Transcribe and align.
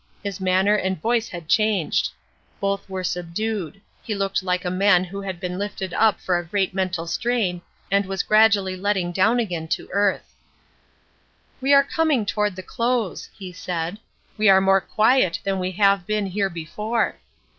His 0.23 0.39
manner 0.41 0.73
and 0.75 0.99
voice 0.99 1.29
had 1.29 1.47
changed. 1.47 2.09
Both 2.59 2.89
were 2.89 3.03
subdued; 3.03 3.79
he 4.01 4.15
looked 4.15 4.41
like 4.41 4.65
a 4.65 4.71
man 4.71 5.03
who 5.03 5.21
had 5.21 5.39
been 5.39 5.59
lifted 5.59 5.93
up 5.93 6.19
for 6.19 6.39
a 6.39 6.43
great 6.43 6.73
mental 6.73 7.05
strain 7.05 7.61
and 7.91 8.07
was 8.07 8.23
gradually 8.23 8.75
letting 8.75 9.11
down 9.11 9.39
again 9.39 9.67
to 9.67 9.87
earth. 9.91 10.33
"We 11.61 11.71
are 11.71 11.83
coming 11.83 12.25
toward 12.25 12.55
the 12.55 12.63
close," 12.63 13.29
he 13.37 13.53
said. 13.53 13.99
"We 14.39 14.49
are 14.49 14.59
more 14.59 14.81
quiet 14.81 15.39
than 15.43 15.59
we 15.59 15.69
have 15.73 16.07
been 16.07 16.25
here 16.25 16.49
before. 16.49 17.19